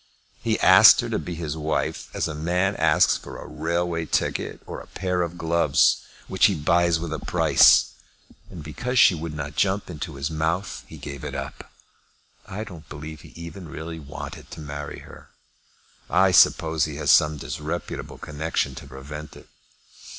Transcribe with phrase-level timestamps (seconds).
[0.41, 4.59] He asked her to be his wife as a man asks for a railway ticket
[4.65, 7.91] or a pair of gloves, which he buys with a price;
[8.49, 11.71] and because she would not jump into his mouth he gave it up.
[12.47, 15.29] I don't believe he even really wanted to marry her.
[16.09, 19.49] I suppose he has some disreputable connection to prevent it."